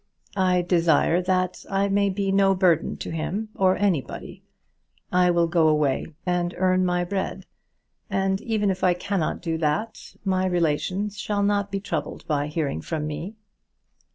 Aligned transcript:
"I 0.35 0.63
desire 0.63 1.21
that 1.21 1.63
I 1.69 1.87
may 1.87 2.09
be 2.09 2.31
no 2.31 2.55
burden 2.55 2.97
to 2.97 3.11
him 3.11 3.49
or 3.53 3.77
anybody. 3.77 4.41
I 5.11 5.29
will 5.29 5.45
go 5.45 5.67
away 5.67 6.07
and 6.25 6.55
earn 6.57 6.83
my 6.83 7.03
bread; 7.03 7.45
and 8.09 8.41
even 8.41 8.71
if 8.71 8.83
I 8.83 8.95
cannot 8.95 9.43
do 9.43 9.59
that, 9.59 10.15
my 10.25 10.47
relations 10.47 11.19
shall 11.19 11.43
not 11.43 11.69
be 11.69 11.79
troubled 11.79 12.25
by 12.25 12.47
hearing 12.47 12.81
from 12.81 13.05
me." 13.05 13.35